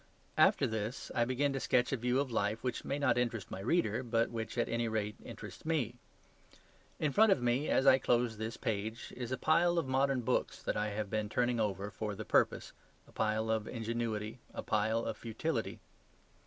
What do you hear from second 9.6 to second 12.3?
of modern books that I have been turning over for the